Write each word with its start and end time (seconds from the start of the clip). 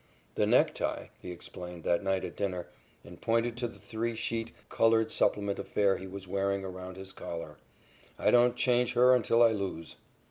"The 0.33 0.47
necktie," 0.47 1.09
he 1.21 1.29
explained 1.31 1.83
that 1.83 2.01
night 2.01 2.25
at 2.25 2.35
dinner, 2.35 2.65
and 3.03 3.21
pointed 3.21 3.55
to 3.57 3.67
the 3.67 3.77
three 3.77 4.15
sheet, 4.15 4.51
colored 4.67 5.11
supplement 5.11 5.59
affair 5.59 5.97
he 5.97 6.07
was 6.07 6.27
wearing 6.27 6.65
around 6.65 6.97
his 6.97 7.13
collar, 7.13 7.59
"I 8.17 8.31
don't 8.31 8.55
change 8.55 8.93
her 8.93 9.13
until 9.13 9.43
I 9.43 9.51
lose." 9.51 9.97